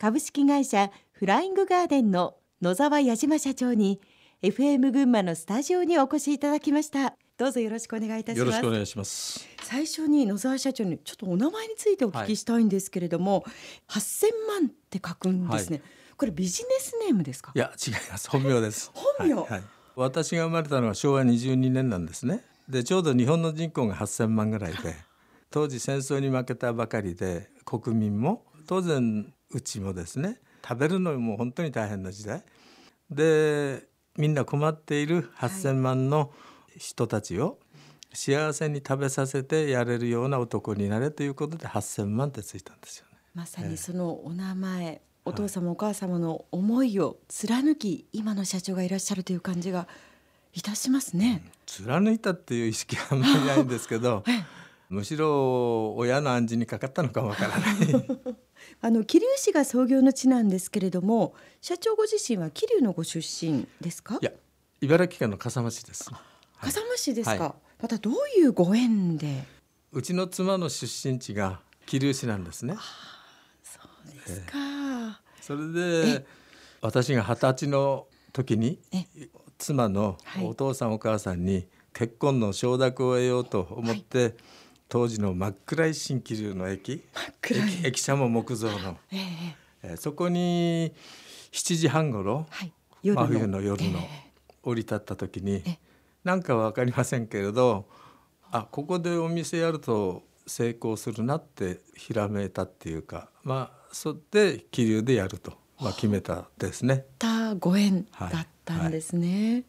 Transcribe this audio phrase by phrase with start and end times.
[0.00, 4.00] 株式会社フライングガーデンの野沢矢島社長に
[4.44, 7.16] FM 群馬のスタジオにお越しいただきました。
[7.36, 8.46] どうぞよろしくお願いいたします。
[8.46, 9.44] よろしくお願いします。
[9.64, 13.40] 最初に野沢社長にちょっとお名前についてお聞きしたいんですけれども、
[13.88, 17.50] はい、8000万って書くんですね、はい、これビジネスネームですか？
[17.52, 18.30] いや違います。
[18.30, 18.92] 本名です。
[18.94, 19.62] 本名、はい、
[19.96, 22.44] 私が生まれたのは昭和22年なんですね。
[22.68, 24.94] でちょうど日本の人口が8000万ぐらいで
[25.50, 32.42] 当時戦争に負けたばかりで国民も当然うちもですね食べるのも本当に大変な時代
[33.10, 36.32] でみんな困っている8,000万の
[36.76, 37.58] 人たちを
[38.12, 43.18] 幸せに食べさせてやれるような男になれということで8,000万ってついたんですよね。
[43.34, 49.86] まさにそのお名前、えー、お父様、お母様の思いを貫き今の社長がいらっしゃるという感じが
[50.54, 51.44] いたしますね。
[51.66, 54.24] 貫いたっていう意識はあんまりないんですけど、
[54.88, 58.27] むしろ親の暗示にかかったのかもわからない。
[58.80, 64.18] あの桐生市が創業の地なんですけれども社長ご自身は桐生のご出身ですか？
[64.22, 64.30] いや
[64.80, 66.10] 茨城県の笠間市です。
[66.60, 69.44] 笠間市ですか、はい、またどういうご縁で？
[69.92, 72.76] うちの妻の出身地が桐生市なんですね。
[73.64, 75.72] そうですか、えー、それ
[76.12, 76.26] で
[76.80, 78.78] 私が二十歳の時に
[79.58, 84.34] 妻のお父さん、お母さんに結婚の承諾を得ようと思って、はい
[84.88, 87.02] 当時の真っ暗い新気流の駅。
[87.50, 89.18] 駅駅舎も木造の、えー、
[89.82, 90.92] えー、そこに
[91.52, 92.72] 7時半ごろ、はい、
[93.02, 94.00] 真冬の夜の、
[94.62, 95.76] 降り立った時に、えー、
[96.24, 97.86] なんか分かりませんけれど
[98.50, 107.06] あここでお店やると成功するなってひらめいたっていうかまあそって気流でやると、まあ、決めたですね。
[107.18, 109.28] たご縁だったんですね。
[109.28, 109.64] はいはい、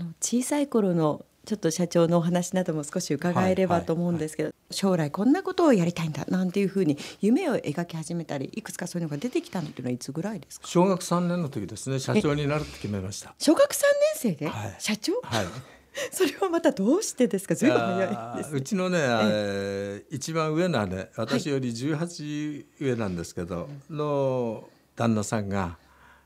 [0.00, 4.52] あの小さい頃のちょっと社長のお話なども少し伺えればと思うんですけど、はい。
[4.52, 10.66] はいはい、将来こんなことをやりたいんだなんていうふうに夢を描き始めたりいくつかそういうのが出てきたのっていうのはいつぐらいですか？
[10.68, 13.34] 小学3年の時ですね社長になるって決めました。
[13.38, 13.82] 小学3年
[14.14, 15.46] 生で、はい、社長、はい。
[16.10, 17.54] それはまたどうしてですか？
[17.54, 25.76] ずいぶん早いです、ね、うちのね、えー、一番上の姉、私より18上なんですけど、はい、の旦那さんが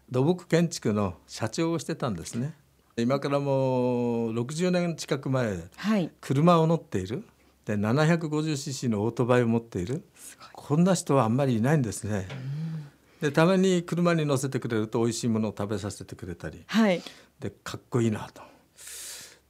[0.09, 2.55] 土木建築の社長をしてたんですね。
[2.99, 7.25] 今からもう60年近く前、はい、車を乗っている。
[7.67, 10.03] で 750cc のオートバイを持っている。
[10.55, 12.27] こんな人はあんまりいないんですね。
[13.21, 17.03] でたまに車に乗せてくれると美味しいものを食べさせてくれたり、はい、
[17.39, 18.43] でかっこいいなと。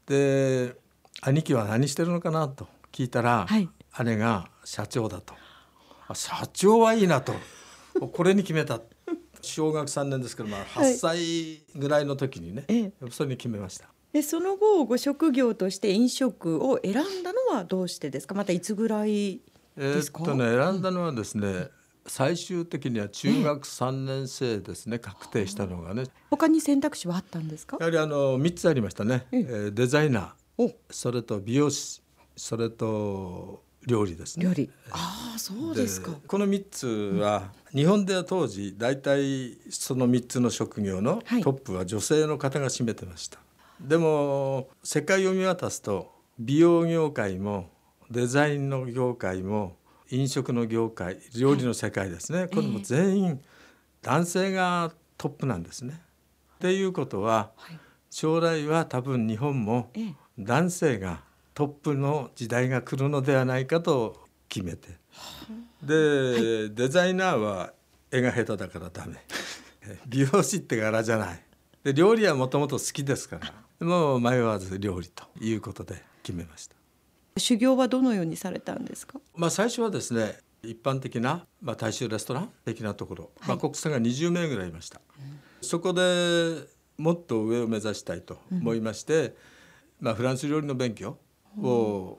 [0.07, 0.75] で
[1.21, 3.69] 兄貴は何してるのかなと聞いたら、はい、
[4.05, 5.35] 姉が社長だと。
[6.15, 7.33] 社長はいいなと。
[8.13, 8.81] これに決めた
[9.47, 12.65] 小学3年ですけど、まあ、8歳ぐらいの時にね、
[13.01, 13.89] はい、それに決めました。
[14.13, 18.35] でその後ご職業として飲食を選んだのはどうしてですか？
[18.35, 19.41] またいつぐらい
[19.77, 21.71] ですか、えー、っとね選んだのはですね、うん、
[22.07, 26.05] 最終的には中学3年生ですね、確定したのがね。
[26.31, 27.77] 他に選択肢はあったんですか？
[27.79, 32.01] やはりあの3つありましたね、えー、デザイナーそれと美容師
[32.37, 34.45] それと料理ですね。
[34.45, 34.71] 料理。
[34.91, 36.13] ああ、そうですか。
[36.27, 43.39] この三つは、うん、日本では当時大体その三つの職業のトップは女性の方が占めてました。
[43.39, 43.45] は
[43.85, 47.71] い、でも世界を見渡すと美容業界も
[48.11, 49.77] デザインの業界も
[50.11, 53.41] 飲食の業界料理の世界ですね、はい、これも全員
[54.03, 56.01] 男性がトップなんですね。
[56.57, 57.79] っていうことは、はい、
[58.11, 59.93] 将来は多分日本も
[60.39, 61.23] 男性が
[61.57, 64.91] トップの時代が来るのではないかと決めて。
[65.83, 67.73] で、はい、デザイナーは
[68.11, 69.25] 絵が下手だからダメ。
[70.07, 71.43] 美容師って柄じゃない。
[71.83, 73.87] で料理はもともと好きですから。
[73.87, 76.77] もう迷わず料理ということで決めました。
[77.39, 89.35] 修行はどのようにされたんですか、まあ、最初はですね一般的な、まあ、大衆レストラン的なところ、はい、まあ、国産が20名ぐらいいました、うん、そこでもっと上を目指したいと思いまして、うん、
[90.01, 91.19] まあ、フランス料理の勉強
[91.63, 92.19] を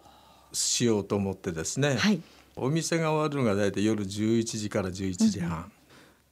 [0.51, 2.21] しようと思ってですね、はい、
[2.55, 5.71] お店が終わるのが大体夜11時から11時半、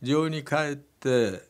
[0.02, 1.42] うん、寮に帰って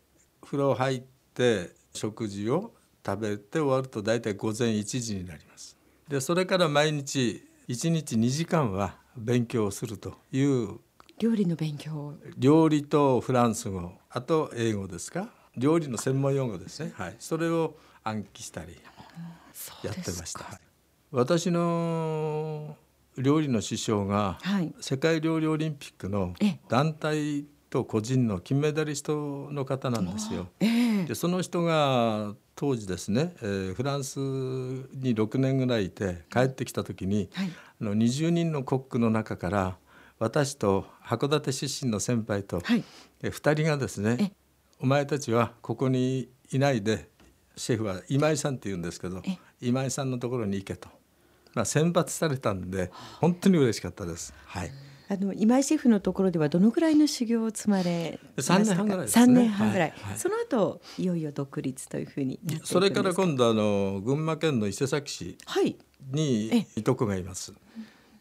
[0.43, 1.01] 風呂入っ
[1.33, 2.73] て食事を
[3.05, 5.77] 食べて終わると大体午前1時になります。
[6.07, 10.79] でそれから毎日1日2時間は勉強をするという
[11.17, 15.29] 料理の勉強料理とフランス語あと英語ですか。
[15.57, 16.91] 料理の専門用語ですね。
[16.95, 17.15] はい。
[17.17, 18.77] それを暗記したり
[19.83, 20.74] やってました、はい
[21.11, 22.75] 私の
[23.17, 24.37] 料理の師匠が、
[24.79, 26.33] 世界料理オリンピックの
[26.67, 30.47] 団体と個人の金メダリストの方なんですよ。
[30.59, 37.51] でその人が当時ですね、えー、フランスに6年ぐらいいて帰ってきた時に、はい、
[37.81, 39.77] あの20人のコックの中から
[40.19, 42.83] 私と函館出身の先輩と、はい。
[43.21, 44.33] え2人がですね
[44.79, 47.09] お前たちはここにいないで
[47.57, 49.37] シェフは今井さんって言うんですけどえ。
[49.61, 50.87] 今井さんのところに行けと、
[51.55, 54.33] まあ、選抜されたんで本当に嬉しかったです。
[54.45, 54.71] はい。
[55.07, 59.25] あの今井シェフのところではどのぐらいの修行を積まれ三年半ぐらいですね。
[59.25, 59.99] 三年半ぐらい、はい。
[60.01, 60.17] はい。
[60.17, 65.75] その後いよいよ独立というふうにそれから今度あの群馬県の伊勢崎市はい。
[66.11, 67.53] にいとこがいます。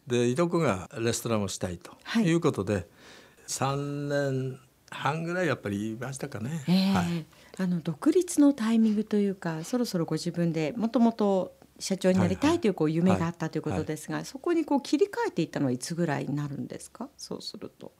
[0.07, 2.25] でいとこがレストランをしたいとはい。
[2.25, 2.87] いうことで、
[3.47, 4.59] 3年
[4.91, 6.63] 半ぐらいやっぱり言いましたかね。
[6.67, 6.93] ええ。
[6.93, 7.25] はい、
[7.57, 17.09] あの独立のタイミングというかそろそろご自分でもともと社長になりたいというこう夢があったということですが、そこにこう切り替えていったのはいつぐらいになるんですか？
[17.17, 17.91] そうすると。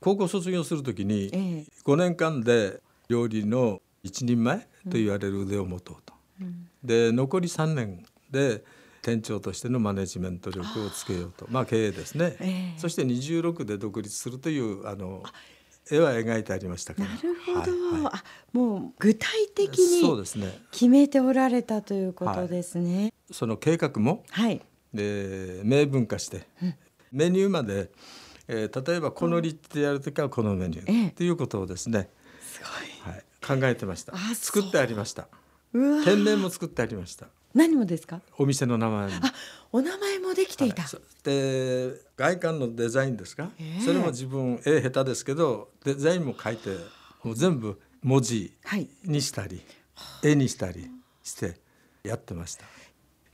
[0.00, 1.64] 高校卒業するときにええ。
[1.84, 6.14] 5年間で料理の一人前と言われる腕を持とうと。
[6.82, 8.64] で残り3年で
[9.02, 11.46] 店長としてのマネジメント力をつけようと。
[11.50, 12.78] まあ経営ですね、ええ。
[12.78, 15.22] そして26で独立するというあの
[15.90, 17.70] 絵は描いてありましたなるほど、はい
[18.02, 18.12] はい。
[18.14, 20.24] あもう具体的に
[20.70, 23.12] 決めておられたということですね。
[23.30, 24.60] その計画もはい、
[24.92, 26.46] で明文化して、
[27.12, 27.90] メニューまで、
[28.48, 30.92] えー例えばこの立地でやるときはこのメニュええ。
[31.08, 32.08] ーということをですね、
[32.40, 34.12] すはい、考えてました。
[34.14, 35.28] あ作ってありました。
[35.72, 35.82] ごい。
[35.82, 38.20] うわ店名も作ってありました何もですか？
[38.38, 39.12] お店の名前も。
[39.26, 39.32] あ、
[39.72, 40.82] お名前もできていた。
[40.82, 46.70] はいそで外観のデザインですか、ええそれも自分絵下手ですけどデザインも書いて
[47.22, 48.88] もう全部文字はい。
[49.04, 49.60] にしたり、
[50.22, 50.90] 絵にしたり
[51.22, 51.60] して
[52.02, 52.64] やってました。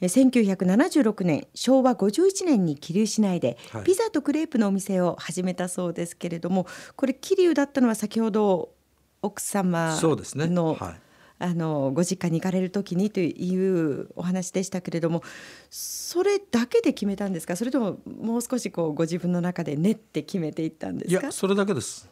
[0.00, 6.66] え1976年昭和51年に桐生市内ではいピザとクレープのお店を始めたそうですけれども
[6.96, 8.74] これ桐生だったのは先ほど
[9.22, 11.00] 奥様そうですねのはい
[11.38, 15.22] あのご実家に行かれる時にというお話でしたけれども
[15.70, 17.56] それだけで決めたんですか？
[17.56, 21.20] それとももう少しこうご自分の中で練って決めていったんですか？
[21.20, 22.08] いやそれだけです。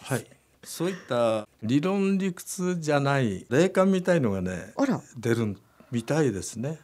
[0.00, 0.26] はい。
[0.62, 5.58] そういった理論理屈じゃない霊感みたいのがねあら出る
[5.90, 6.78] みたいですね。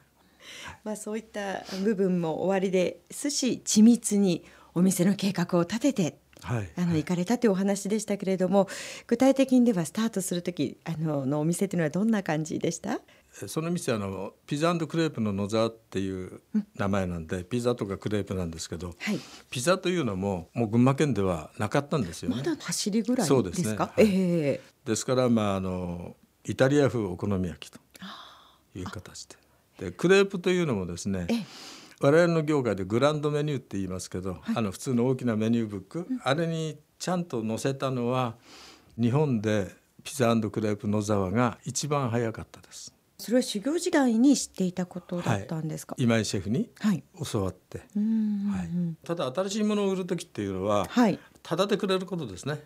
[0.84, 4.44] まあ、そういった部分も終わりですし緻密に
[4.74, 6.70] お店の計画を立ててはい。
[6.76, 8.68] あの行かれたというお話でしたけれども
[9.06, 13.00] 具体的にではスタートする時あののお店というのはどんな感じでした？
[13.46, 16.40] その店はあのピザクレープの野沢っていう
[16.76, 19.20] 名前なんで、ピザとかクレープなんですけど、はい。
[19.50, 22.36] ピザというのももう群馬県ではなかったんですよね。
[22.36, 23.64] まだ走りぐらいそうですね。
[23.64, 24.06] ですかはい。
[24.06, 24.60] ええ。
[24.84, 27.78] ですからまああのイタリア風お好み焼きと
[28.74, 29.36] いう形で。
[29.78, 31.44] でクレープというのもですねええ
[32.02, 38.36] 我々の業界でグランドメニューって言いますけど、あの普通の大きなメニューブック、あれにちゃんと載せたのは
[38.98, 39.68] 日本で
[40.02, 42.94] ピザクレープ野沢が一番早かったです。
[43.18, 45.94] それは修行時代に知っていたことだったんですか？
[45.98, 47.86] 今井シェフにはい、教わって、はい、
[49.04, 51.18] ただ新しいものを売る時っていうのははい。
[51.42, 52.62] ただでくれることですね。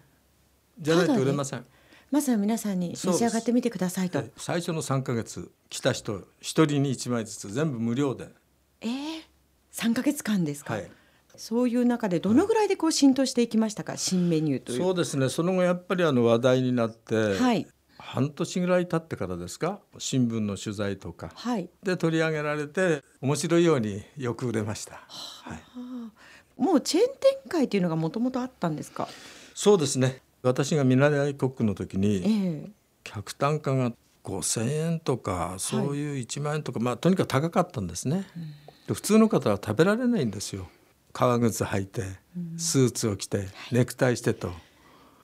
[0.78, 1.66] じゃないと売れません、
[2.12, 4.18] まずは皆さんに召し上がってみてくださいと。
[4.18, 4.30] はい。
[4.36, 8.28] 最初の3ヶ月来た人一人に1枚ずつ全部無料で、
[8.84, 9.22] ええ
[9.72, 10.90] 3ヶ月間ですか、はい、
[11.36, 13.96] そういう中でどのぐらいでこう浸透していきましたか？
[13.96, 14.78] 新メニューという。
[14.78, 15.28] そうですね。
[15.28, 17.66] その後やっぱりあの話題になって、はい。
[17.98, 19.80] 半年ぐらい経ってからですか？
[19.98, 21.32] 新聞の取材とか。
[21.34, 21.68] はい。
[21.82, 27.14] で取り上げられて面白いようによく売れました、はい、もうチェーン展
[27.48, 29.08] 開というのがもともとあったんですか？
[29.54, 30.20] そうですね。
[30.42, 32.22] 私が見習いコックの時に、え
[32.66, 32.70] え。
[33.02, 40.68] 客単価が5,000円とかそういう1万円とか、まあとにかく高かったんですね、で普通の方は食べられないんですよ。
[41.12, 42.02] 革靴履いて
[42.56, 44.52] スーツを着てネクタイしてと。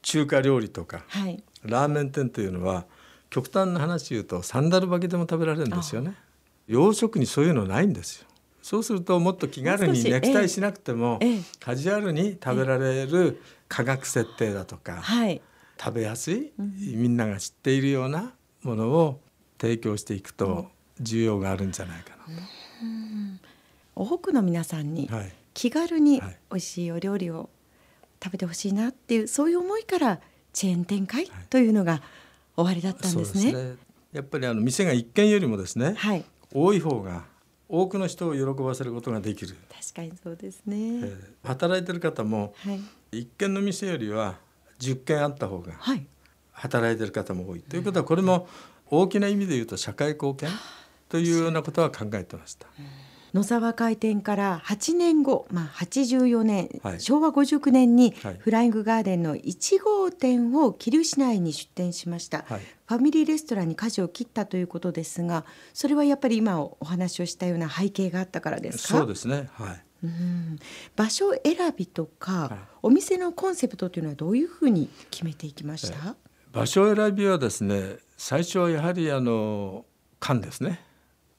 [0.03, 1.05] 中華料理とか。
[1.09, 1.43] はい。
[1.63, 2.87] ラーメン店というのは
[3.29, 6.15] 極端な話言うとサンダル履きでも食べられるんですよね。
[6.67, 8.27] 洋食にそういうのないんですよ。
[8.63, 11.41] そうするともっと気軽にネクタイしなくても、ええ。
[11.59, 15.41] カジュアルに食べられる価格設定だとか、はい。
[15.83, 19.21] 食べやすい、みんなが知っているようなものを
[19.59, 22.19] 提供していくと需要があるんじゃないか
[24.01, 25.11] 多くの皆さんに
[25.55, 26.39] 気軽にはい。
[26.51, 27.51] 美味しいお料理を
[28.23, 30.21] 食べてほしいなっていうそういう思いから
[30.53, 32.03] チェーン展開というのが
[32.57, 33.53] 終わりだったんですね。
[33.53, 33.75] ね。
[34.13, 36.25] やっぱりあの店が一軒よりもですね、はい。
[36.53, 37.25] 多い方が
[37.69, 40.77] 多くの人を喜ばせることができる、確かにそうですね。
[40.77, 42.81] えー働いてる方もはい。
[43.21, 44.39] 一軒の店よりは
[44.81, 46.07] 10軒あった方がはい。
[46.53, 47.61] 働いてる方も多い。
[47.61, 48.49] ということはこれも
[48.87, 50.49] 大きな意味で言うと社会貢献
[51.09, 52.67] というようなことは考えてました。
[53.33, 57.01] 野沢開店から8年後、まあ、84年、はい。
[57.01, 58.37] 昭和59年にはい。
[58.39, 62.61] フライングガーデンの1号店を桐生市内に出店しました、はい。
[62.87, 68.99] ファミリーレストランに舵を切ったということですがそれはやっぱり今お話をしたような背景があったからですか？
[68.99, 69.49] そうですね。
[69.53, 69.83] はい。
[70.03, 70.59] うん。
[70.97, 76.17] 場所選びとか、はい、お店のコンセプトというのはどういうふうに決めていきました、
[76.53, 79.85] 場所選びはですね最初はやはりあの
[80.21, 80.81] 館ですね。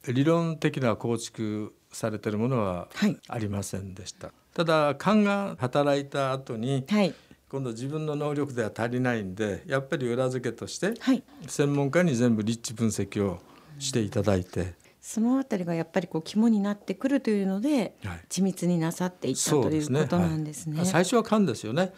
[0.07, 2.87] 理論的な構築されているものは
[3.27, 7.13] ありませんでした、はい、ただ館が働いた後に、はい、
[7.49, 10.93] 今度自分の能力では足りないんでやっぱり裏付けとして、
[11.47, 13.39] 専門家に全部立地分析を
[13.79, 20.77] していただいて、そのあたりがやっぱりこう肝になってくるというので、はい、緻密になさっていったということなんですね。
[20.77, 21.91] はい、最初は勘ですよね。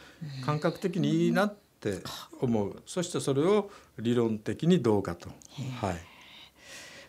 [0.46, 2.00] 感覚的にいいなって
[2.40, 2.82] 思う。
[2.86, 3.70] そしてそれを
[4.00, 5.30] 理論的にどうかと。
[5.82, 5.96] はい。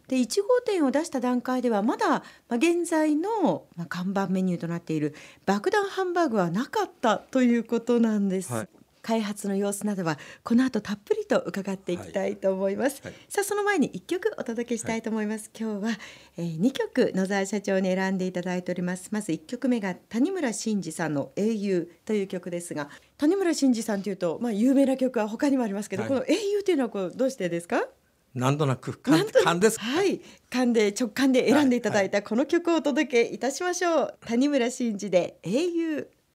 [0.08, 5.14] で1号店を出した段階ではまだ、まあ、現在の、まあ、看板メニューとなっている
[5.46, 8.52] 爆弾ハンバーグはなかったということなんです。
[8.52, 8.68] はい。
[9.04, 13.12] 開発の様子などはこの後たっぷりと伺っていきたいと思います、はい。
[13.12, 15.98] はい、さあその前に一曲お届けしたいと思います、はい、今日は、
[16.38, 19.10] えー、2曲野沢社長に選んでいただいております。
[19.12, 27.86] まず1曲目が谷村新司さんの英雄という曲ですが谷村新司さんというとまあ有名な曲は他にもありますけど、この英雄というのはこうどうしてですか？
[28.34, 29.78] なんとなく勘です。
[29.78, 34.14] はい、勘で直感で選んでいただいたこの曲をお届けいたしましょう。
[34.26, 36.08] 谷村新司で英雄。